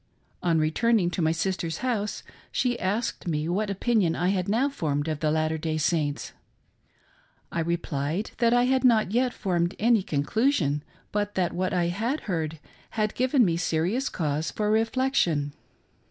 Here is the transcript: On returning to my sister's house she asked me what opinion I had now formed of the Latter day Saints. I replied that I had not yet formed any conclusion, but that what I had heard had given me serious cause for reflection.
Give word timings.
On 0.41 0.57
returning 0.57 1.11
to 1.11 1.21
my 1.21 1.31
sister's 1.31 1.77
house 1.85 2.23
she 2.51 2.79
asked 2.79 3.27
me 3.27 3.47
what 3.47 3.69
opinion 3.69 4.15
I 4.15 4.29
had 4.29 4.49
now 4.49 4.67
formed 4.67 5.07
of 5.07 5.19
the 5.19 5.29
Latter 5.29 5.59
day 5.59 5.77
Saints. 5.77 6.33
I 7.51 7.59
replied 7.59 8.31
that 8.39 8.51
I 8.51 8.63
had 8.63 8.83
not 8.83 9.11
yet 9.11 9.31
formed 9.31 9.75
any 9.77 10.01
conclusion, 10.01 10.81
but 11.11 11.35
that 11.35 11.53
what 11.53 11.71
I 11.71 11.89
had 11.89 12.21
heard 12.21 12.57
had 12.97 13.13
given 13.13 13.45
me 13.45 13.57
serious 13.57 14.09
cause 14.09 14.49
for 14.49 14.71
reflection. 14.71 15.53